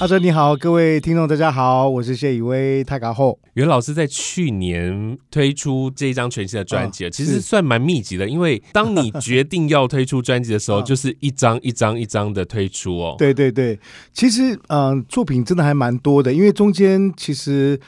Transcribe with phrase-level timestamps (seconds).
[0.00, 3.36] 阿哲你好，各位听众大家好，我是谢以威泰卡后。
[3.54, 13.16] 袁老师在去年推出这一张全新的专辑，哦、其实算蛮密集的，因为当你决定要推出专辑的时候， 就是一张一张一张的推出哦。
[13.18, 13.76] 对对对，
[14.12, 17.80] 其实嗯、呃，作品真的还蛮多的，因为中间其实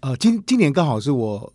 [0.00, 1.52] 呃，今今年刚好是我。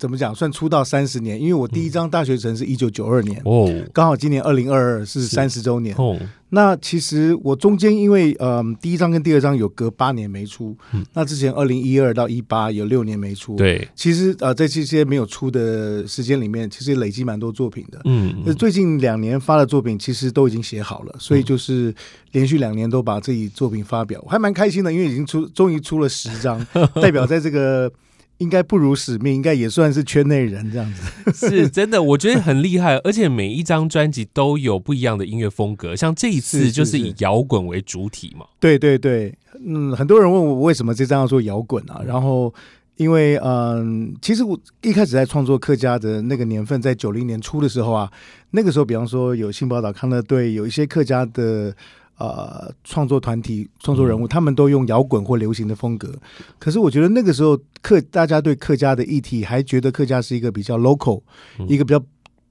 [0.00, 0.34] 怎么讲？
[0.34, 5.94] 算出道三十年，因为我第一张大学城是一九九二年，哦，刚好今年二零二二是三十周年。
[5.98, 6.18] 哦，
[6.48, 13.56] 那其实我中间因为嗯、呃，第一张跟第二张有隔八年没出，嗯、那之前二零一二到一八有六年没出。
[13.56, 18.00] 对，其实呃，在这些没有出的时间里面，其实累积蛮多作品的。
[18.06, 21.94] 嗯，那最近两年发的作品其实都已经写好了，所以就是
[22.32, 26.66] 连续两年都把自己作品发表，我还蛮开心的，因为已经出，终于出了十张，
[27.02, 27.92] 代表在这个。
[28.40, 31.32] 应该不辱使命，应该也算是圈内人这样子。
[31.32, 35.94] 是真的，我觉得很厉害，而且每一张专辑都有不一样的音乐风格。
[35.94, 38.46] 像这一次就是以摇滚为主体嘛。
[38.58, 39.34] 对对对，
[39.64, 42.02] 嗯，很多人问我为什么这张要做摇滚啊？
[42.06, 42.52] 然后
[42.96, 48.10] 因为嗯，其实我一开始在创作客家的那个年份，在九零年初的时候啊，
[48.52, 51.74] 那个时候比方说有新宝岛康乐队，有一些客家的。
[52.20, 56.14] 呃，创作团体、创作人物，他们都用摇滚或流行的风格。
[56.58, 61.22] 可是我觉得那个时候客大家对客家的议题还觉得客家是一个比较 local，、
[61.58, 62.04] 嗯、一个比较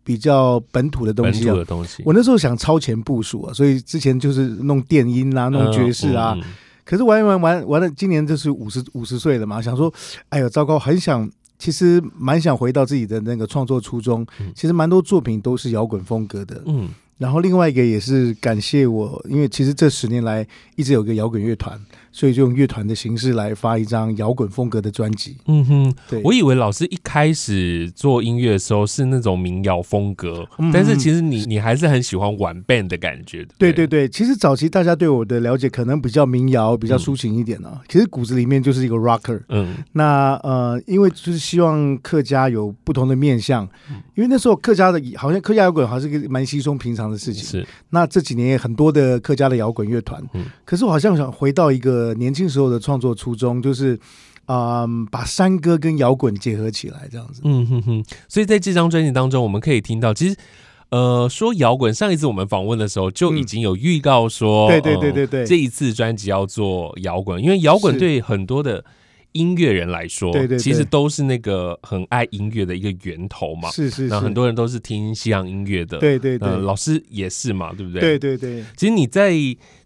[0.04, 1.46] 比较本土的东西。
[1.46, 2.02] 的东西。
[2.04, 6.34] 我那时候想超前部署啊，所以之前就是弄电音啊，弄爵士啊。
[6.36, 6.44] 嗯嗯、
[6.84, 9.94] 可是玩一玩玩玩了，今年就是五十五十岁了嘛，想说，
[10.30, 14.26] 哎呦，糟糕，很想，其实蛮想回到自己的那个创作初衷。
[14.40, 16.64] 嗯、其实蛮多作品都是摇滚风格的。
[16.66, 16.90] 嗯。
[17.20, 21.80] 然后另外一个也是感谢我，因为其实这十年来一直有个摇滚乐团。
[22.20, 25.38] 所以就用乐团的形式来发一张摇滚风格的专辑。
[25.46, 33.56] 嗯哼，对，我以为老师一开始做音乐的时候是那种民谣风格，嗯、但是其实你你还是很喜欢玩 band 的感觉的。
[33.58, 37.72] 对对对，其实早期大家对我的了解可能比较民谣，比较抒情一点啊。
[37.76, 39.42] 嗯、其实骨子里面就是一个 rocker。
[39.48, 43.64] 嗯，那呃，因为就是希望客家有不同的面向，
[44.14, 47.46] 因为那时候客家的好像客家摇滚好像是个蛮稀松平常的事情。
[47.46, 50.22] 是，那这几年也很多的客家的摇滚乐团。
[50.34, 52.09] 嗯，可是我好像想回到一个。
[52.10, 53.94] 呃，年轻时候的创作初衷就是，
[54.48, 57.42] 嗯、呃，把山歌跟摇滚结合起来，这样子。
[57.44, 58.04] 嗯哼哼。
[58.28, 60.36] 所以在这张专辑当中，我们可以听到，其实，
[60.90, 68.84] 呃，说摇滚，上一次我们访问的时候就已经有预告说，对对对对对，这一次专辑要做摇滚，因为摇滚对很多的。
[69.34, 73.70] 音乐人来说，对对对，其实都是那个很爱音乐的一个源头嘛。
[73.72, 75.98] 是是是，那很多人都是听西洋音乐的。
[76.00, 78.02] 对对对，老师也是嘛，对不对？
[78.02, 78.64] 对对对。
[78.76, 79.34] 其实你在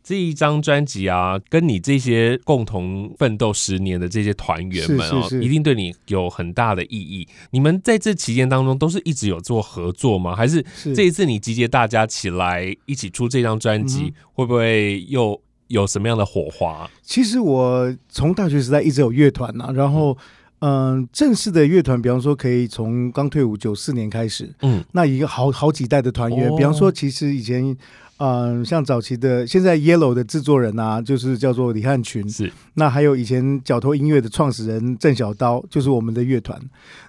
[0.04, 7.28] 这一张专辑啊，跟你这些共同奋斗十年的这些团员们啊，一定对你有很大的意义。
[7.52, 10.36] 你们在这期间当中都是一直有做合作吗？
[10.36, 10.64] 还是
[10.96, 15.42] 这一次你集结大家起来一起出这张专辑，会不会又？
[15.74, 16.88] 有什么样的火花？
[17.02, 20.18] 其实我从大学时代一直有乐团呐，然后嗯、
[20.64, 27.76] 呃，正式的乐团，比方说可以从刚退伍九四年开始，嗯，那一个好好几代的团员，哦、比方说其实以前。
[28.18, 32.30] 嗯、呃，像早期的现在 Yellow 的制作人啊，就是叫做李汉群。
[32.30, 36.58] 是，那还有以前角头音乐的创始人郑小刀，就是我们的乐团。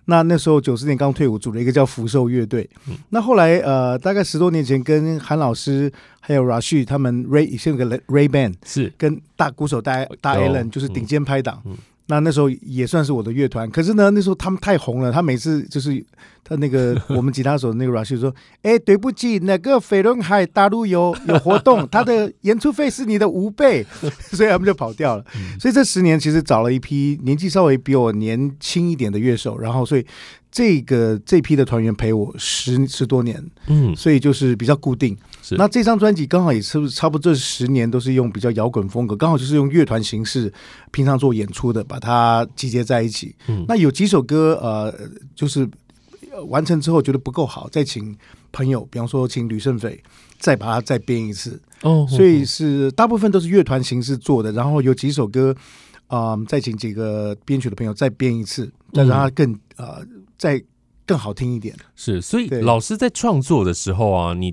[0.07, 2.69] 那那时候九四年刚退伍，组了一个叫福寿乐队。
[2.89, 11.63] 嗯、那后来呃，大概十多年前，跟韩老师还有 Rashid 他们 Ray 先有个 Ray Band，是跟大鼓手大大 Allen，就是顶尖拍档。
[11.67, 16.05] 嗯嗯那那时候也算是我的乐团，可是呢，那时候他们太红了，他每次就是
[16.45, 18.33] 他那个我们吉他手那个 Rush 说
[18.63, 23.85] ：“哎、欸，对不起，那个飞轮海大陆有 有活动，他的演出费是你的五倍，
[24.31, 25.25] 所以他们就跑掉了。
[25.35, 30.07] 嗯、所以这十年其实找了一批年纪稍微比我年轻一点的乐手，然后所以。
[30.57, 35.19] 这个这批的团员陪我十十多年，嗯，所以就是比较固定。
[35.43, 40.53] 是那这张专辑刚好也是差不多这十年都是用比较摇滚风格，刚好就是用乐团形式，
[40.93, 43.35] 平常做演出的，把它集结在一起。
[43.49, 44.95] 嗯，那有几首歌呃，
[45.35, 45.69] 就是
[46.43, 48.17] 完成之后觉得不够好，再请
[48.53, 50.03] 朋友，比方说请吕胜斐
[50.39, 51.61] 再把它再编一次。
[51.83, 55.55] 哦，所以是大部分都是乐团形式做的，然后有几首歌
[56.07, 60.07] 啊、呃，再请几个编曲的朋友再编一次，再让它更呃。
[60.37, 60.63] 再
[61.07, 64.53] 更好听一点，是，所以老师在创作的时候啊，你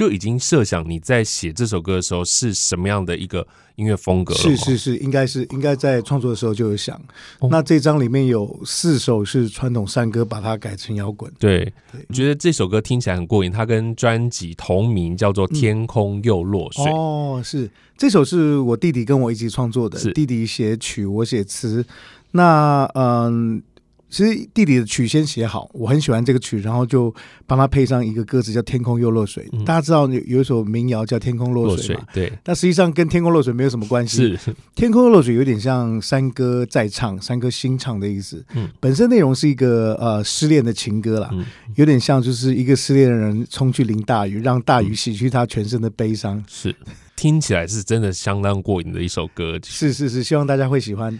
[0.00, 4.40] 就已经设想你在写这首歌的时候是什么样的一个音乐风格了？
[4.40, 6.98] 是是是，应该是应该在创作的时候就有想。
[7.40, 11.30] 哦、那这张里面有四首是传统山歌，把它改成摇滚。
[11.38, 11.70] 对，
[12.08, 13.52] 我觉得这首歌听起来很过瘾。
[13.52, 16.82] 它跟专辑同名叫做《天空又落水》。
[16.88, 21.84] 嗯、哦，是这首是我弟弟跟我一起创作的，是弟弟写曲，我写词。
[22.30, 23.62] 那嗯。
[24.10, 27.14] 其实弟弟的曲先写好，我很喜欢这个曲，然后就
[27.46, 29.44] 帮他配上一个歌词叫《天空又落水》。
[29.52, 32.04] 嗯、大家知道有有一首民谣叫《天空落水》嘛？
[32.12, 32.32] 对。
[32.42, 34.36] 但实际上跟《天空落水》没有什么关系。
[34.36, 38.44] 是，《天空落水》有点像山歌在唱，山歌新唱的意思。
[38.54, 38.68] 嗯。
[38.80, 41.46] 本身内容是一个呃失恋的情歌啦，嗯、
[41.76, 46.36] 有点像就是一个失恋的人冲去淋大雨，让大雨洗去他全身的悲伤。
[46.36, 46.76] 嗯、是，
[47.14, 49.70] 听起来是真的相当过瘾的一首歌曲。
[49.70, 51.18] 是是是，希望大家会喜欢。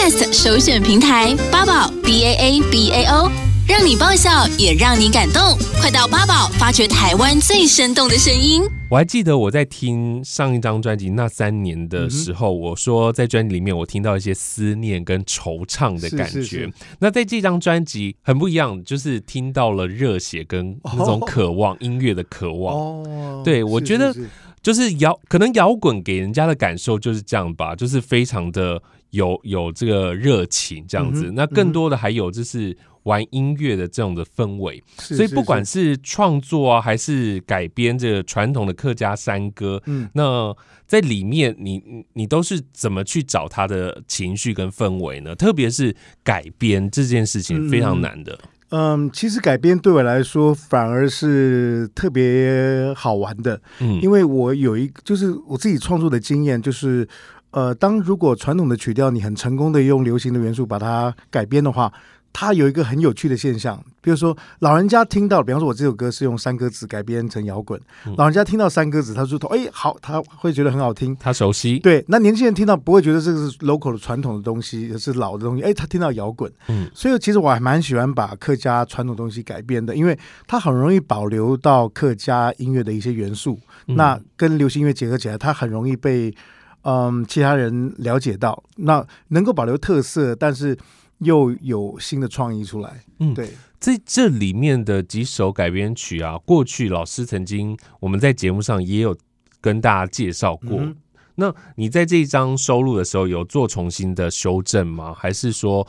[0.00, 3.30] Podcast 首选平台八宝 B A A B A O，
[3.68, 5.42] 让你爆笑也让你感动，
[5.78, 8.62] 快到八宝发掘台湾最生动的声音。
[8.90, 16.32] 我还记得我在听上一张专辑那三年的时候，嗯、我说在专辑里面我听到一些思念跟惆怅的感觉。
[16.32, 22.74] 是是是，那在这张专辑很不一样，就是听到了热血跟那种渴望、哦、音乐的渴望。
[22.74, 24.16] 哦，对，我觉得
[24.62, 28.82] 就是摇，可能摇滚给人家的感受就是这样吧，就是非常的。
[29.10, 41.82] 有有这个热情这样子，嗯、那更多的还有就是玩音乐的这种的氛围，嗯、所以不管是创作啊，还是改编这个传统的客家山歌，嗯，那在里面你
[42.12, 45.34] 你都是怎么去找他的情绪跟氛围呢？
[45.34, 45.92] 特别是
[46.22, 48.38] 改编这件事情非常难的。
[48.40, 57.06] 嗯，嗯，其实改编对我来说反而是特别好玩的，嗯，因为我有一就是我自己创作的经验就是。
[57.52, 61.92] 呃，当如果传统的曲调你很成功的用流行的元素把它改编的话，
[62.32, 71.78] 它有一个很有趣的现象，比如说老人家听到，比方说我这首歌是用山歌子改编成摇滚，嗯、老人家听到山歌子，他说哎好，他会觉得很好听，他熟悉。
[71.80, 86.34] 对，那年轻人听到不会觉得这个是 local 的传统的东西，是老的东西，哎，他听到摇滚，嗯，所以其实我还蛮喜欢把客家传统东西改编的，因为它很容易保留到客家音乐的一些元素，嗯、那跟流行音乐结合起来，它很容易被。
[86.82, 90.74] 嗯，其他人了解到，那能够保留特色，但是
[91.20, 93.02] 又有新的创意出来。
[93.18, 99.16] 嗯，对，在这里面的几首改编曲啊，过去老师曾经我们在节目上也有
[99.60, 100.78] 跟大家介绍过。
[100.80, 100.96] 嗯、
[101.36, 105.14] 那你在这一张收录的时候，有做重新的修正吗？
[105.14, 105.86] 还是说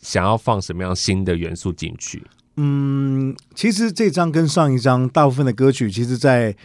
[0.00, 2.22] 想要放什么样新的元素进去？
[2.56, 6.56] 嗯，其实这张跟上一张大部分的歌曲，其实在。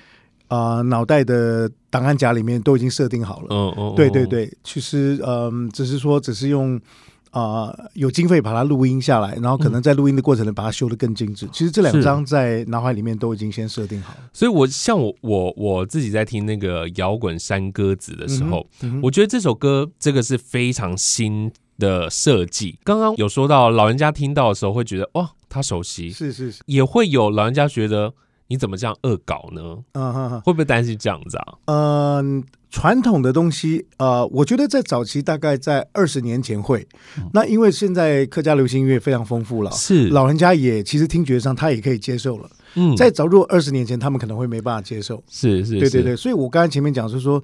[0.50, 3.48] 啊、呃，脑袋的档案夹里面都已经设定好了。
[3.52, 6.82] 嗯嗯，对对对，其实嗯、呃，只是说只是用
[7.32, 11.46] 啊、呃、有经费把它录音下来，然后可能在录音的过程里把它修得更精致。
[11.46, 14.20] 嗯、其实这两张在脑海里面都已经先设定好了。
[14.34, 22.78] 所以我像我我我自己在听那个摇滚山歌子的时候，嗯嗯、我觉得这首歌这个是非常新的设计。
[22.84, 28.14] 刚刚有说到老人家听到的时候会觉得哇，他熟悉，是是是，也会有老人家觉得。
[28.52, 30.42] 你怎么这样恶搞呢？
[30.44, 31.46] 会不会担心这样子啊？
[31.66, 36.88] 嗯，传统的东西，呃，我觉得在早期大概在二十年前会。
[37.18, 42.50] 嗯、那因为现在客家流行音乐非常丰富了，是老人家也其实听觉上他也可以接受了。
[42.76, 45.24] 嗯，在早如果二十年前他们可能会没办法接受。
[45.30, 46.16] 是是，是，对对对。
[46.16, 47.44] 所以我刚才前面讲是说，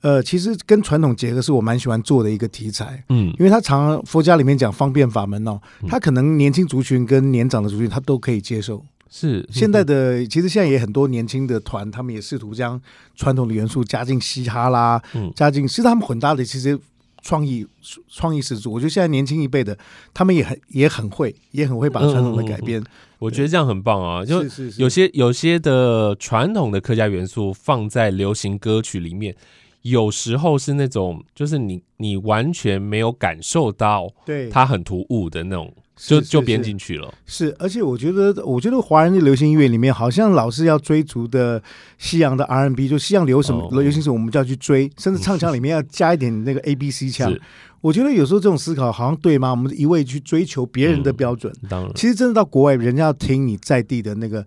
[0.00, 3.04] 呃，其实跟传统结合是我蛮喜欢做的一个题材。
[3.10, 8.84] 嗯，因为他常常佛家里面讲方便法门哦，他可能年轻族群跟年长的族群他都可以接受。
[9.10, 12.80] 是现在的，其实现在也很多年轻的团，他们也试图将
[13.14, 16.78] 传统的元素加进嘻哈啦，嗯，加进，其实他们混搭的其实
[17.22, 17.64] 创意
[18.08, 18.72] 创意十足。
[18.72, 19.78] 我觉得现在年轻一辈的，
[20.12, 22.82] 他们也很也很会，也很会把传统的改编。
[23.20, 24.24] 我觉得这样很棒啊！
[24.24, 24.44] 就
[24.76, 29.34] 有些有些的传统的客家元素放在流行歌曲里面，
[29.82, 35.72] 有时候是那种就是你你完全没有感受到，对，它很突兀的那种。
[35.96, 41.62] 就就编进去了，是，而且我觉得，我觉得华人的流行音乐里面，好像老是要追逐的
[41.98, 47.32] 西洋的 R&B，就西洋流什么流行什么，我们就要去追，甚至唱腔里面要加一点那个 A B C 腔。
[47.80, 49.50] 我觉得有时候这种思考好像对吗？
[49.50, 54.44] 我们一味去追求别人的标准，嗯、当然，其实真的到国外，人家要听你在地的那个。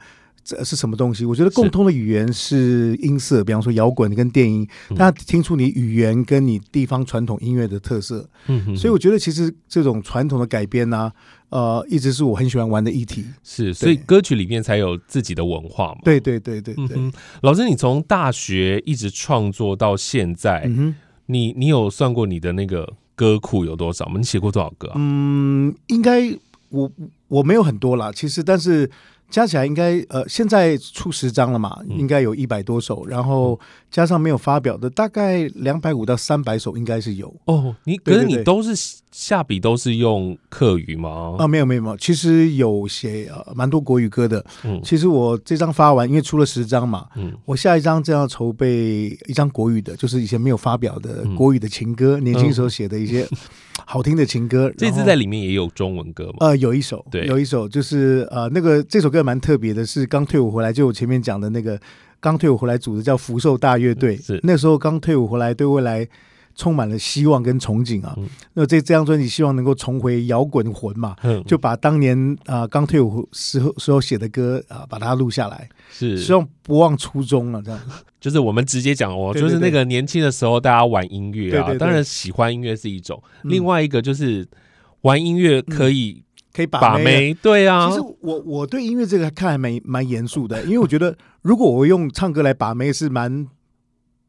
[0.47, 1.25] 这是什么东西？
[1.25, 8.25] 我觉得共通的语言是音色，比方说摇滚跟电音，大家听出你语言跟你地方传统音乐的特色。
[8.45, 11.11] 嗯哼，所以我觉得其实这种传统的改编呢、
[11.49, 13.25] 啊，呃，一直是我很喜欢玩的议题。
[13.43, 15.99] 是，所以歌曲里面才有自己的文化嘛。
[16.05, 16.95] 对对对对对。
[16.95, 17.11] 嗯、
[17.41, 24.13] 老师，你从大学一直创作到现在，嗯、你你有算过你的那个歌库有多少吗？
[24.17, 24.93] 你写过多少歌啊？
[24.95, 26.33] 嗯，应该
[26.69, 26.89] 我
[27.27, 28.89] 我没有很多啦，其实，但是。
[29.29, 33.59] 加起来应该呃，现在出十张了嘛，应该有一百多首，然后
[33.91, 37.33] 加上没有发表的，大概两百五到三百首应该是有。
[37.45, 38.73] 哦，你可是你都是
[39.17, 41.35] 下笔都是用客语吗？
[41.39, 44.45] 啊，没有没有没有，其实有写呃蛮多国语歌的。
[44.63, 53.27] 嗯，其实我这张发完，因为出了十张嘛，嗯，我下一张正要筹备一张国语的，就是以前没有发表的国语的情歌，年轻时候写的一些。
[53.85, 56.37] 好听的情歌， 这次在里面也有中文歌吗？
[56.41, 61.79] 呃，有一首，对，有一首就是呃，那个这首歌蛮特别的，是刚退伍回来，就我前面讲的那个
[62.19, 66.05] 刚退伍回来组的叫福寿大乐队，是那时候刚退伍回来，对未来
[66.57, 68.13] 充满了希望跟憧憬啊。
[68.17, 76.17] 嗯、那这这张专辑希望能够重回摇滚魂嘛，嗯、就把当年啊刚、呃、退伍时候时候写的歌啊、呃，把它录下来，是。
[76.17, 77.79] 希望不忘初衷了、啊，这样。
[78.19, 84.45] 就是我们直接讲哦，就是那个年轻的时候，大家玩音乐啊，对对对，当然喜欢音乐是一种，嗯、另外一个就是
[85.01, 87.87] 玩音乐可以、嗯、可以把妹，对啊。
[87.87, 93.47] 其实我我对音乐这个看还蛮蛮严肃的，因为我觉得如果我用唱歌来把妹是蛮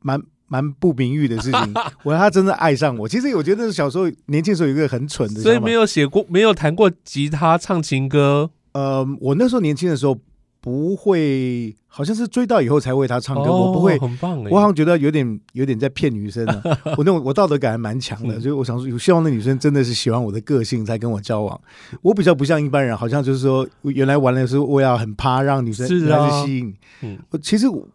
[0.00, 1.74] 蛮蛮不名誉的事情。
[2.02, 8.50] 我要他真的爱上我，其实我觉得小时候年轻时候有一个很蠢的，所以没有写过，没有弹过吉他唱情歌。
[8.72, 10.18] 呃，我那时候年轻的时候。
[10.60, 13.48] 不会，好像是追到以后才为他唱歌。
[13.48, 14.42] 哦、我不会，很棒。
[14.50, 16.60] 我好像觉得有点有点在骗女生啊。
[16.98, 21.58] 我那种我道德感还蛮强的，所以我想说，希望那女生真的是喜欢我的个性才跟我交往。
[22.02, 26.74] 我比较不像一般人，好像就是说，原来玩的时候我要很趴，让女生来是吸引。
[27.02, 27.86] 嗯，其实我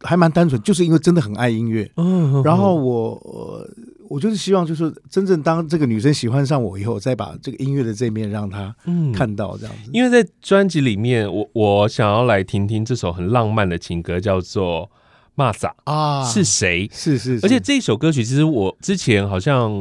[0.00, 1.90] 还蛮单纯，就是因为真的很爱音乐。
[1.96, 3.66] 嗯，然后我。
[4.06, 8.72] 我就是希望，就是真正当这个女生喜欢上我以后，再把这个音乐的这面让她
[9.14, 9.90] 看到这样子。
[9.90, 14.82] 嗯、因为在专辑里面，我我想要来听听这首很浪漫的情歌，叫做
[15.34, 16.88] 《玛萨》啊，是谁？
[16.92, 19.72] 是是，是，而且这首歌曲其实我之前好像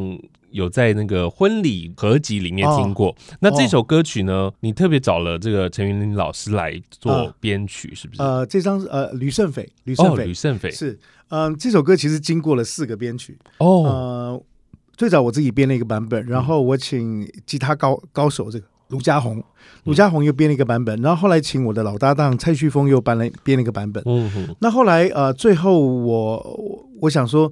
[0.53, 3.09] 有在那个婚礼合集里面听过。
[3.09, 8.21] 哦、那这首歌曲呢，你特别找了这个陈云林老师来做编曲，是不是？
[8.21, 10.97] 呃，这张呃，吕圣斐，吕圣斐，吕圣斐是。
[11.29, 13.83] 嗯，这首歌其实经过了四个编曲哦。
[13.83, 14.43] 呃，
[14.95, 19.43] 最早我自己编了一个版本，然后我请吉他高高手这个卢家宏，
[19.85, 24.03] 卢家宏又编了一个版本，然后后来请我的老搭档蔡旭峰又搬了编了一个版本。
[24.59, 27.51] 那后来呃，最后我我我想说。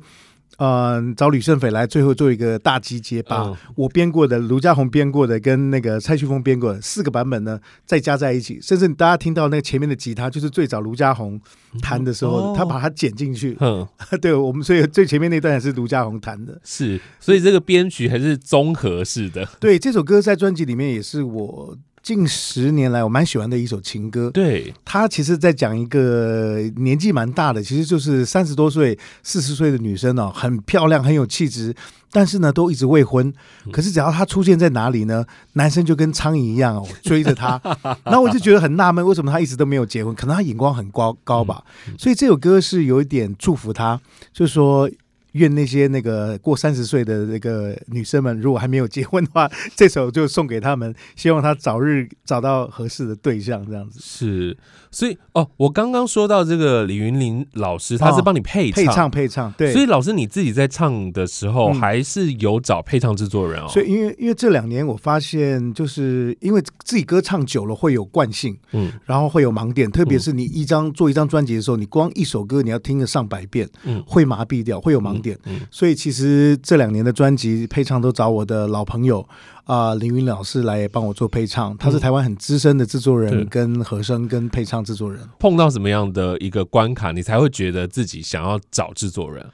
[0.63, 8.59] 嗯、呃，找吕胜斐来最后做一个大集结，把我编过的、卢家宏编过的跟那个蔡旭峰编过的四个版本呢，再加在一起。
[8.61, 11.41] 甚至大家听到那个前面的吉他，就是最早卢家宏
[11.81, 13.57] 弹的时候，嗯、他把它剪进去。
[13.59, 13.87] 嗯，
[14.21, 16.61] 对我们，所以最前面那段也是卢家宏弹的。
[16.63, 19.43] 是，所以这个编曲还是综合式的。
[19.59, 21.75] 对，这首歌在专辑里面也是我。
[22.03, 24.31] 近十年来，我蛮喜欢的一首情歌。
[24.31, 31.75] 对，他其实在讲一个年纪蛮大的，其实就是三十多岁、四十岁的女生哦，很漂亮，很有气质，
[32.11, 33.31] 但是呢，都一直未婚。
[33.71, 37.61] 可是只要她出现在哪里呢，男生就跟苍蝇一样哦，追着她。
[38.03, 40.15] 然后我就觉得很纳闷，为什么她一直都没有结婚？
[40.15, 41.63] 可能她眼光很高高吧。
[41.99, 44.01] 所以这首歌是有一点祝福她，
[44.33, 44.89] 就是说。
[45.33, 53.99] 愿那些那个过三十岁的那个女生们，如果还没有结婚的话， 这首就送给他们，希望她早日找到合适的对象，这样子。
[54.01, 54.57] 是，
[54.91, 59.71] 所以哦，我刚刚说到这个李云林老师，他是帮你配配唱、配唱，对。
[59.71, 63.67] 所以老师你自己在唱的时候，还是有找配唱制作人哦。
[63.69, 75.37] 所以因为因为这两年我发现，就是因为自己歌唱久了会有惯性，嗯，然后会有盲点，特别是你一张做一张专辑的时候，你光一首歌你要听个上百遍，嗯，会麻痹掉，会有盲点。
[75.43, 79.21] 点，所以其实这两年的专辑配唱都找我的老朋友
[79.63, 81.77] 啊、呃，林云老师来帮我做配唱。
[81.77, 85.21] 他是台湾很资深的制作人、跟和声、跟配唱制作人。
[85.39, 89.45] 碰到什么样的一个关卡，你才会觉得自己想要找制作人？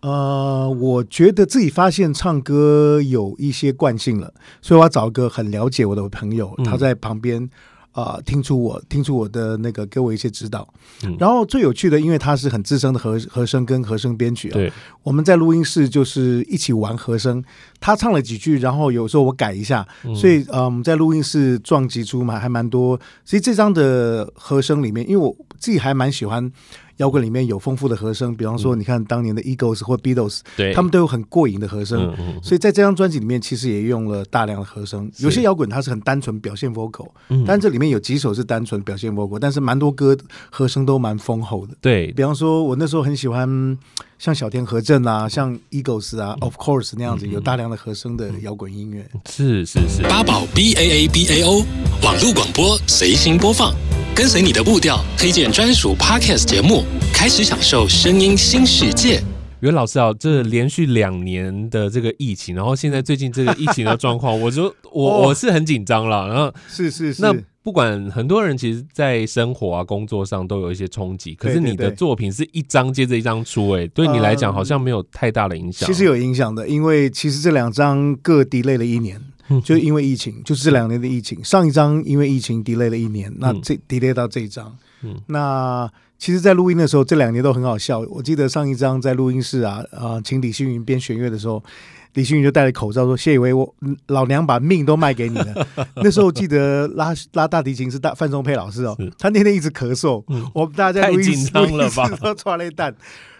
[0.00, 4.32] 呃，我觉得自己发现唱歌有一些惯性了，
[4.62, 7.50] 所以我要找一个很了解我的朋友，他在旁边。
[7.92, 10.66] 啊、呃，听出我听出我的那个，给我一些指导。
[11.04, 14.54] 嗯、然后最有趣的，因为他是很资深的和和声跟和声编曲啊。
[14.54, 17.42] 对，我们在录音室就是一起玩和声。
[17.80, 22.98] 他唱了几句，然后有时候我改一下，嗯、所以嗯、呃，在录音室撞击出嘛还蛮多。
[23.24, 26.50] 其实这张的和声里面，因为我自己还蛮喜欢。
[26.98, 32.14] 摇滚里面有丰富的和声，比方说，你看当年的 Eagles 或 Beatles，对，他们都有很过瘾的和声。
[32.42, 35.10] 所以在这张专辑里面，其实也用了大量的和声。
[35.18, 37.08] 有些摇滚它是很单纯表现 vocal，
[37.46, 40.16] 但这里面有几首是单纯表现 vocal，但是蛮多歌
[40.50, 41.74] 和声都蛮丰厚的。
[41.80, 43.78] 对，比方说，我那时候很喜欢
[44.18, 49.08] 像小田和正啊，像 Eagles 啊，Of Course 那样子有大量的和声的摇滚音乐。
[49.30, 51.64] 是是是，八宝 B A A B A O
[52.02, 53.72] 网络广播随心播放。
[54.18, 56.82] 跟随你的步调，推荐专属 Podcast 节目，
[57.14, 59.22] 开始享受声音新世界。
[59.60, 66.26] 袁老师啊，这连续两年的这个疫情，然后现在最近这个疫情的状况， 我就我我是很紧张了。
[66.26, 67.32] 然后是是是，那
[67.62, 75.86] 不管很多人其实，在生活啊、工作上都有一些冲击，可是你的作品是一张接着一张出，哎，对你来讲好像没有太大的影响。
[75.86, 79.20] 其实有影响的，因为其实这两张各 delay 了一年，
[79.64, 81.42] 就是因为疫情，就是这两年的疫情。
[81.42, 84.76] 上一张因为疫情 delay 了一年，那这 delay 到这一张，
[85.26, 88.00] 那其实，在录音的时候，这两年都很好笑。
[88.10, 91.62] 我记得上一张在录音室啊，啊，请李星云编弦乐的时候。
[92.14, 93.72] 李星云就戴着口罩说：“谢以为我
[94.06, 95.68] 老娘把命都卖给你了。
[96.02, 102.92] ”那时候记得拉拉大提琴是大范松佩老师哦，他那天一直咳嗽，嗯、我们大家在录音室太紧张了吧，都剉咧等。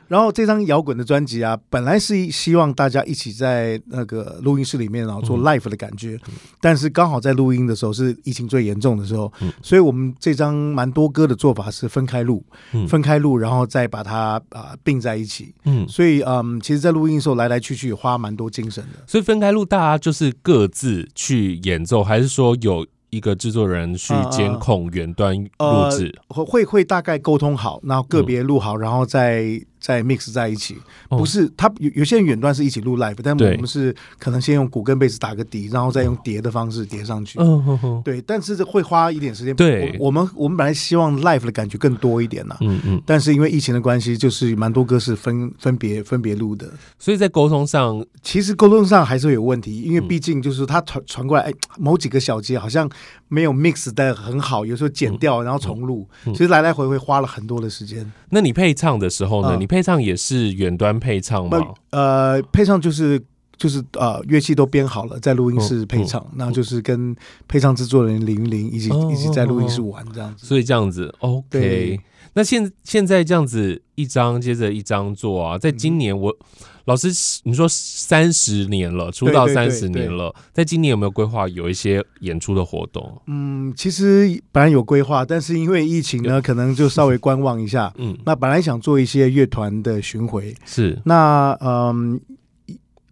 [0.09, 15.55] 然后这张摇滚的专辑啊，本来是希望大家一起在那个录音室里面然后做 live 的感觉，嗯、但是刚好在录音的时候是疫情最严重的时候，嗯、所以我们这张蛮多歌的做法是分开录，嗯、分开录，然后再把它啊并在一起。
[15.65, 19.05] 嗯，所以嗯，其实，在录音的时候来来去去花蛮多精神的。
[19.07, 22.87] 所以分开录，大家就是各自去演奏，还是说有？
[23.11, 29.59] 一个制作人去监控远端录制，会会会大概沟通好，然后个别录好，然后再。
[29.81, 30.77] 在 mix 在一起，
[31.09, 37.39] 不是他有有些人远端是一起录 live，但我们是可能先用鼓跟贝斯打个底，然后再用叠的方式叠上去。
[37.41, 39.55] 嗯对，但是会花一点时间。
[39.55, 42.57] 对，我们我们本来希望 live 的感觉更多一点呐。
[42.61, 43.03] 嗯嗯。
[43.07, 46.69] 但是因为疫情的关系，就是蛮多歌是分分别分别录的，
[46.99, 52.89] 所以在沟通上，其实沟通上还是会有问题，因为毕竟就是他传传过来，哎，某几个小节好像
[53.29, 58.11] 没有 mix 的很好，有时候剪掉然后重录，其实来来回回花了很多的时间。
[58.31, 59.57] 那你配唱的时候呢？
[59.59, 61.61] 你配唱也是远端配唱吗？
[61.91, 63.23] 呃，配唱就是
[63.57, 67.15] 就是呃，乐器都编好了，在录音室配唱，那、就是跟
[67.47, 70.47] 配唱制作人林云林一起、哦、一起在录音室玩这样子。
[70.47, 72.01] 所以这样子，OK 对。
[72.39, 76.31] 那现现在这样子一张接着一张做啊，在今年我。
[76.31, 76.47] 嗯
[76.89, 77.09] 老师，
[77.43, 83.21] 你说三十年了，出道三十年了，在今年有没有规划有一些演出的活动？
[83.27, 87.93] 嗯，其实本来有规划，但是因为疫情呢，可能就稍微观望一下。
[87.99, 92.19] 嗯，那本来想做一些乐团的巡回，是那嗯，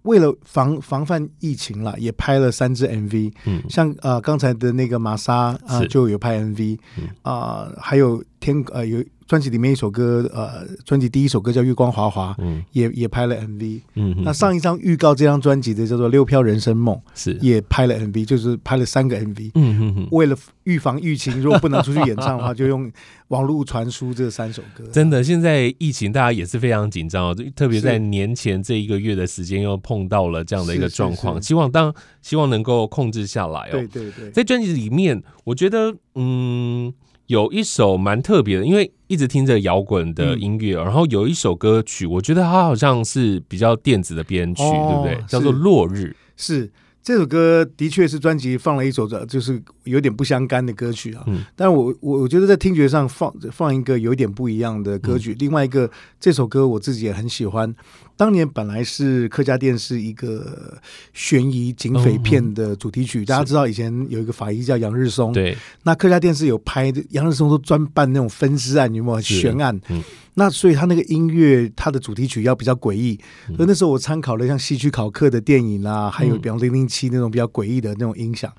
[0.05, 3.31] 为了防防范疫情啦，也拍了三支 MV。
[3.45, 6.79] 嗯，像呃刚才的那个玛莎啊、呃，就有拍 MV。
[6.97, 9.05] 嗯啊、呃，还有天呃有。
[9.27, 13.81] 专辑里面一首歌，呃，专辑第一首歌叫《月光华华》，嗯，也也拍了 MV。
[13.95, 19.51] 嗯，那上一张预告这张专辑的叫做《六飘人生梦》，是也拍了 MV，就是拍了三个 MV。
[19.55, 22.91] 嗯哼哼，为了预防疫情，如果不能出去演唱的话，就用
[23.29, 24.85] 网络传输这三首歌。
[24.93, 33.73] 真的，现在疫情大家也是非常紧张哦，特别在年前这一个月的时间又碰到了这样的一个状况，希望当希望能够控制下来哦。
[33.73, 36.95] 对对对，在专辑里面，我觉得嗯。
[37.27, 45.25] 有一首蛮特别的，因为一直听着摇滚的音乐，嗯、然后有一首歌曲，我觉得它好像是比较电子的编曲，哦、对不对？
[45.27, 45.93] 叫做《落日》
[46.37, 46.63] 是。
[46.63, 46.71] 是
[47.03, 51.23] 这首歌的确是专辑放了一首的，就是有点不相干的歌曲啊。
[51.29, 55.33] 嗯，但我我我觉得在听觉上放放一个有点不一样的歌曲。
[55.33, 57.73] 嗯、另外一个这首歌我自己也很喜欢。
[58.17, 60.77] 当年本来是客家电视一个
[61.13, 69.79] 悬疑警匪片的主题曲，嗯、大家知道以前有一个法医叫杨日松，对，那客家电视有拍杨日松都专办那种分尸案，有没有悬案？
[69.89, 70.03] 嗯。
[70.39, 73.19] 那所以他那个音乐，他的主题曲要比较诡异，
[73.57, 78.53] 所以那时候我参考了像希区考克的电影啊，还有比方零零七那种比较诡异的那种音响。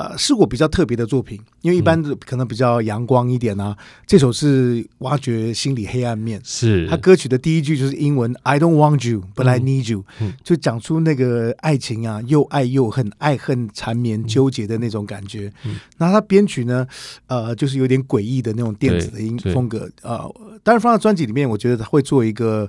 [0.00, 3.76] 呃，是我比较特别的作品，因为一般可能比较阳光一点啊。
[3.78, 15.52] 嗯、这首是挖掘心理黑暗面，是他歌曲的第一句就是英文 “I don't want you, but I need you”，、嗯、就讲出那个爱情啊，又爱又恨，爱恨缠绵纠结的那种感觉。
[15.66, 16.86] 嗯、那他编曲呢，
[17.26, 20.24] 呃，就是有点诡异的那种电子的音风格啊。
[20.62, 22.66] 当然、呃、放在专辑里面，我觉得他会做一个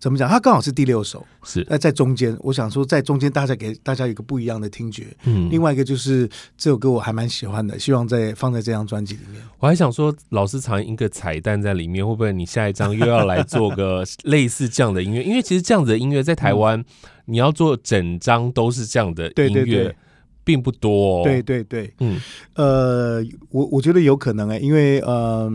[0.00, 0.28] 怎么讲？
[0.28, 2.36] 他刚好是第六首，是那在中间。
[2.40, 5.06] 我想说，在中间大家给大家一个不一样的听觉。
[5.26, 6.71] 嗯，另外一个就是这。
[6.72, 9.42] 这首歌我还蛮喜欢的，希望在放在这张专辑里面。
[9.58, 15.22] 我还想说，老师藏一个彩蛋在里面，会不会你下一张又要来做个类似这样的音乐？
[15.22, 16.84] 因为其实这样子的音乐在台湾，嗯、
[17.26, 19.96] 你要做整张都是这样的音乐，对对对，
[20.44, 21.24] 并不多、哦。
[21.24, 22.18] 对对对，嗯，
[22.54, 25.52] 呃，我我觉得有可能哎、欸，因为嗯、呃，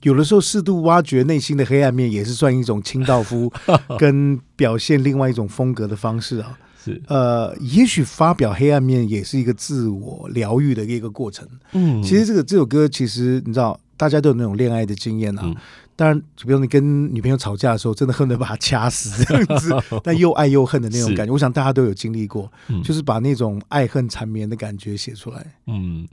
[0.00, 3.52] 有的时候适度挖掘内心的黑暗面，也是算一种清道夫
[4.00, 6.58] 跟表现另外一种风格的方式啊。
[6.86, 11.46] 是呃，也许发表黑暗面也是一个自我疗愈的一个过程。
[11.72, 15.42] 嗯，其实这个这首歌，其实你知道，大家都有那种恋爱的经验啊。
[15.44, 15.54] 嗯、
[15.94, 22.50] 当然，比如你跟女朋友吵架的时候，真的恨不得把她掐死这样子， 但又爱又恨的那种感觉，我想大家都有经历过。
[22.68, 25.54] 嗯、就是把那种爱恨缠绵的感觉写出来。
[25.66, 26.06] 嗯，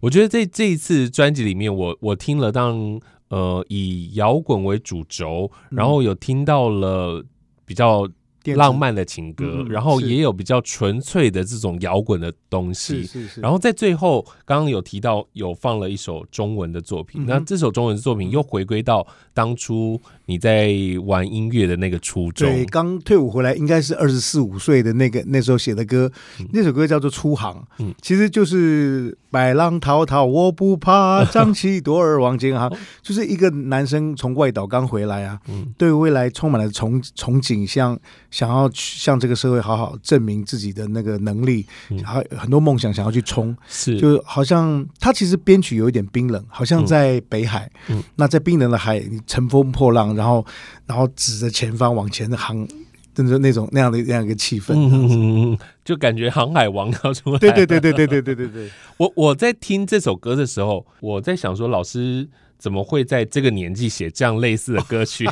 [0.00, 7.24] 我觉得在这一次专辑里面我，我我听了当呃以摇滚为主轴，然后有听到了
[7.64, 8.08] 比较。
[8.56, 13.02] 浪漫的情歌，然后也有比较纯粹的这种摇滚的东西。
[13.02, 13.40] 是是是。
[13.40, 20.74] 然后在最后，刚刚有提到有放了一首中文的作品，那这首中文的作品又回归到当初你在
[21.04, 22.48] 玩音乐的那个初衷。
[22.48, 26.10] 对，刚退伍回来，应该是二十四五岁的那个那时候写的歌，
[26.52, 27.54] 那首歌叫做《出航》。
[27.78, 32.72] 嗯，其实就是百浪滔滔我不怕，张起朵儿往前航，
[33.02, 35.38] 就是一个男生从外岛刚回来啊，
[35.76, 37.98] 对未来充满了憧憧憬，像。
[38.30, 41.66] 想要去向这个社会好好证明自己的那个能力，
[42.04, 43.98] 还有很多梦想想要去冲，是。
[43.98, 50.44] 就好像他其实编曲有一点冰冷，好像在北海，嗯，那在冰冷的海，你乘风破浪，然后
[50.86, 52.66] 然后指着前方往前航，
[53.14, 58.70] 真的那种那样的那样一个气氛，嗯，就感觉航海王要出来，对对对对对对对对对。
[58.98, 62.28] 我我在听这首歌的时候，我在想说，老师
[62.60, 65.26] 怎么会在这个年纪写这样类似的歌曲？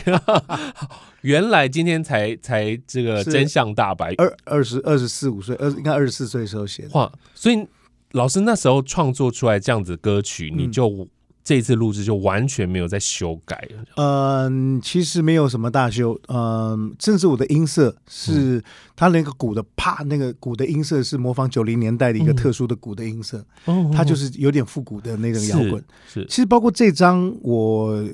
[1.20, 6.90] 原来今天才才这个真相大白，二二十二十四五岁，二应该二十四岁的时候写的。
[6.94, 7.12] 哇！
[7.34, 7.66] 所以
[8.12, 11.06] 老师那时候创作出来这样子歌曲，嗯、你就
[11.48, 13.66] 这一次录制就完全没有在修改。
[13.96, 16.14] 嗯，其实没有什么大修。
[16.28, 18.62] 嗯，甚至我的音色是
[18.94, 23.42] 它那个鼓的啪，那个鼓的音色是模仿九零年代的一个特殊的鼓的音色。
[23.64, 25.82] 嗯，它就是有点复古的那种摇滚。
[26.06, 28.04] 是，其实包括这张我。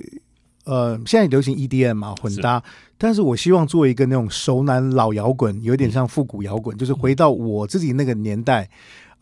[0.67, 2.65] 呃，现在流行 EDM 嘛，混搭，是，
[2.97, 8.67] 但是我希望做一个那种熟男老摇滚，有点像复古摇滚，嗯、就是回到我自己那个年代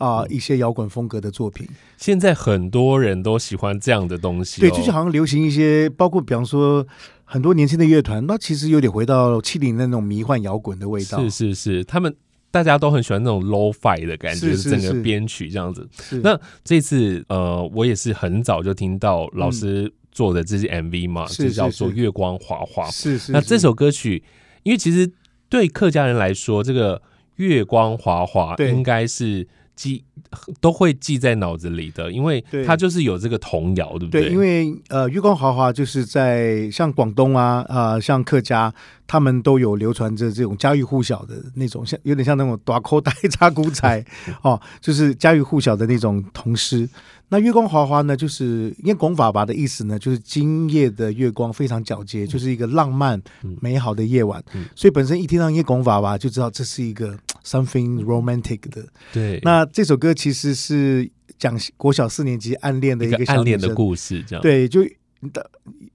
[0.02, 1.68] 啊、呃，一些摇滚风格的作品。
[1.96, 6.84] 现在很多人都喜欢这样的东西、哦，对，就是好像流行一些，包括比方说
[7.24, 11.20] 很多年轻的乐团，那其实有点回到七零那种迷幻摇滚的味道。
[11.20, 12.14] 是是是，他们
[12.50, 15.88] 大家都很喜欢那种 low-fi 的感觉，是是是整个编曲这样子。
[16.00, 19.92] 是那这次呃，我也是很早就听到老师、嗯。
[20.12, 22.86] 做的这些 MV 嘛，就叫做《月光华华》。
[22.92, 23.32] 是，是是。
[23.32, 24.22] 那这首歌曲，
[24.62, 25.10] 因为其实
[25.48, 26.98] 对客家人来说，这个
[27.36, 29.48] 《月光华华》应该是
[29.82, 30.04] 记
[30.60, 34.22] 都会记在脑子里的，因为它就是有这个童谣，对不对？
[34.22, 38.72] 对，因为呃，《月光华华》就是在像广东啊啊、呃，像客家，
[39.06, 44.04] 他们都有流传着这种家喻户晓的那种，像有点像那种大口袋插骨仔
[44.42, 46.88] 哦，就是家喻户晓的那种童诗。
[47.28, 53.20] 那月光华华呢，就是因为广法吧的意思呢，就是今夜的月光非常皎洁，就是一个浪漫
[53.60, 54.42] 美好的夜晚。
[54.52, 58.84] 嗯、所以本身一听到夜广法吧，就知道这是一个 something romantic 的。
[59.14, 59.40] 对。
[59.42, 64.42] 那这首歌其实是讲国小四年级暗恋的一个小暗恋的故事，这样。
[64.42, 64.80] 对，就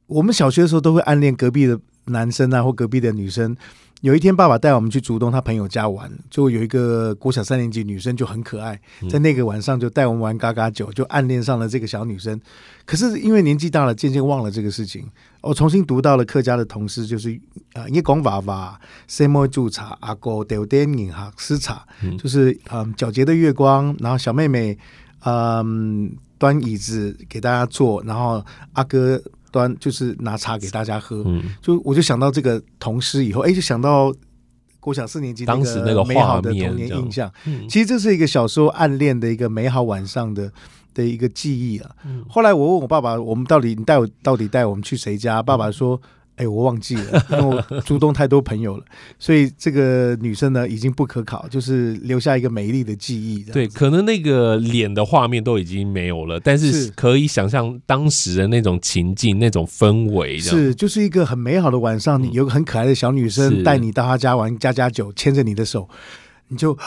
[0.07, 3.55] 我们小学的时候都会暗恋隔壁的男生啊，或隔壁的女生。
[4.01, 8.79] 有一天，爸爸带我们去竹东他朋友家玩，就有一个国小三年级女生就很可爱，
[9.09, 12.39] 在那个晚上就带我们玩嘎嘎酒，就暗恋上了这个小女生。
[12.85, 15.03] 可是因为年纪大了，渐渐忘了这个事情。
[15.41, 17.31] 我重新读到了客家的童诗，就是
[17.73, 21.83] 啊，一讲娃娃，什么煮茶，阿哥丢点银哈吃茶，
[22.19, 24.77] 就是嗯皎洁的月光，然后小妹妹
[25.25, 29.19] 嗯端椅子给大家坐，然后阿哥。
[29.57, 34.13] 端就是拿茶给大家喝，嗯、就我就想到这个童诗以后，哎，就想到
[34.79, 37.31] 国小四年级当时那个美好的童年印象。
[37.45, 40.51] 嗯、其实这是一个小时候暗恋的一个美好晚上的
[40.93, 41.89] 的一个记忆啊。
[42.05, 45.41] 嗯、后来我问我爸爸，我们到底你带我到底带我们去谁家？
[45.41, 45.99] 爸爸说。
[46.37, 48.85] 哎、欸，我忘记了，因为我主动太多朋友了，
[49.17, 53.43] 所以这个女生呢已经不可考，就是留下一个美丽的记忆。
[53.51, 60.37] 对，可能那个脸的画面都已经没有了，但是可以想象当时的那种情境、那种氛围。
[60.37, 65.89] 是，就是一个很美好的晚上，你有个很可爱的小女生带你到她家玩家家酒，牵着你的手，
[66.49, 66.77] 你就。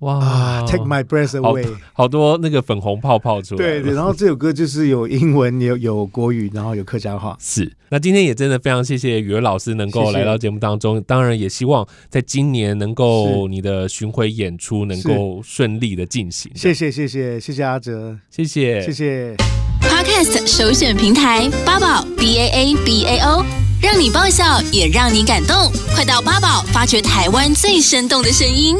[0.00, 3.58] 哇，Take my breath away，好，好多那个粉红泡泡出来。
[3.58, 7.36] 对对，然后这首歌就是有英文，有 有国语，然后有客家话。
[7.40, 16.50] 是，那今天也真的非常谢谢宇文老师能够来到节目当中，谢谢，当然也希望在今年能够你的巡回演出能够顺利的进行。
[16.54, 19.36] 谢谢谢谢谢谢阿哲，谢谢谢谢。
[19.80, 23.44] Podcast 首选平台八宝 B A A B A O，
[23.80, 28.76] 让你爆笑也让你感动，快到八宝发掘台湾最生动的声音。